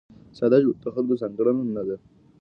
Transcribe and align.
ساده 0.37 0.57
ژوند 0.63 0.79
د 0.83 0.85
خلکو 0.95 1.19
ځانګړنه 1.21 1.81
ده. 1.87 1.95